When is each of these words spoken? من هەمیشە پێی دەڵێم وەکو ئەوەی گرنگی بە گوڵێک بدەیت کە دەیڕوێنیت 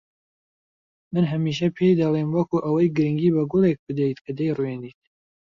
من 1.13 1.23
هەمیشە 1.31 1.67
پێی 1.77 1.97
دەڵێم 2.01 2.29
وەکو 2.37 2.57
ئەوەی 2.65 2.93
گرنگی 2.95 3.33
بە 3.35 3.43
گوڵێک 3.51 3.77
بدەیت 3.87 4.19
کە 4.25 4.31
دەیڕوێنیت 4.39 4.99